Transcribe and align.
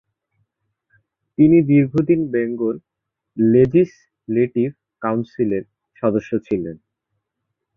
তিনি 1.37 1.57
দীর্ঘদিন 1.61 2.21
Bengal 2.31 2.75
legislative 3.37 4.69
কাউন্সিলের 5.01 5.63
সদস্য 6.03 6.31
ছিলেন। 6.47 6.75